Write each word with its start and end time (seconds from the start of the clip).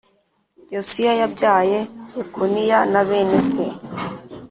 Yosiya 0.73 1.13
yabyaye 1.21 1.79
Yekoniya 2.17 2.79
na 2.91 3.01
bene 3.07 3.39
se, 3.49 3.65